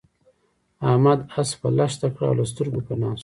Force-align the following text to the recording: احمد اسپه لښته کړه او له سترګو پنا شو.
احمد 0.89 1.19
اسپه 1.39 1.67
لښته 1.77 2.07
کړه 2.15 2.25
او 2.29 2.35
له 2.39 2.45
سترګو 2.51 2.79
پنا 2.87 3.11
شو. 3.17 3.19